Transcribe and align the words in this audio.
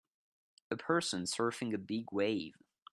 A 0.71 0.75
person 0.77 1.25
surfing 1.25 1.75
a 1.75 1.77
big 1.77 2.11
wave 2.11 2.55